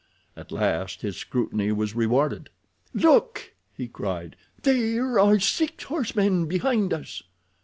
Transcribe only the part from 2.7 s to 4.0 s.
"Look!" he